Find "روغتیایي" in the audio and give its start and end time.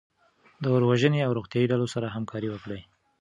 1.37-1.67